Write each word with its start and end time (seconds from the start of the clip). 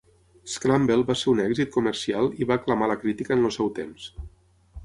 "Scramble" 0.53 1.03
va 1.09 1.15
ser 1.19 1.29
un 1.33 1.43
èxit 1.43 1.71
comercial 1.75 2.31
i 2.41 2.47
va 2.53 2.57
aclamar 2.57 2.91
la 2.93 2.99
crítica 3.05 3.39
en 3.41 3.47
el 3.51 3.55
seu 3.59 3.71
temps. 3.83 4.09